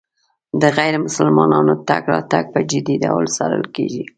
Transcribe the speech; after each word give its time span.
د 0.61 0.63
غیر 0.77 0.95
مسلمانانو 1.05 1.73
تګ 1.87 2.03
راتګ 2.13 2.45
په 2.53 2.59
جدي 2.71 2.95
ډول 3.03 3.25
څارل 3.35 3.65
کېږي. 3.75 4.03